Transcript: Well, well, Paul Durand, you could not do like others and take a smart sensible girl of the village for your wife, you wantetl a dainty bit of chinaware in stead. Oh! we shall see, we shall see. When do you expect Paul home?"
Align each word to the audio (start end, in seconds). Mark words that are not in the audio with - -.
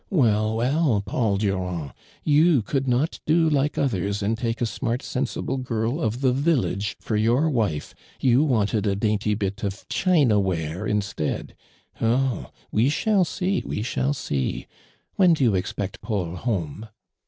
Well, 0.09 0.55
well, 0.57 1.03
Paul 1.05 1.37
Durand, 1.37 1.93
you 2.23 2.63
could 2.63 2.87
not 2.87 3.19
do 3.27 3.47
like 3.47 3.77
others 3.77 4.23
and 4.23 4.35
take 4.35 4.59
a 4.59 4.65
smart 4.65 5.03
sensible 5.03 5.57
girl 5.57 6.01
of 6.01 6.21
the 6.21 6.33
village 6.33 6.97
for 6.99 7.15
your 7.15 7.47
wife, 7.51 7.93
you 8.19 8.43
wantetl 8.43 8.87
a 8.93 8.95
dainty 8.95 9.35
bit 9.35 9.61
of 9.63 9.87
chinaware 9.89 10.87
in 10.87 11.01
stead. 11.03 11.55
Oh! 12.01 12.49
we 12.71 12.89
shall 12.89 13.23
see, 13.25 13.61
we 13.63 13.83
shall 13.83 14.15
see. 14.15 14.65
When 15.17 15.33
do 15.35 15.43
you 15.43 15.53
expect 15.53 16.01
Paul 16.01 16.35
home?" 16.35 16.87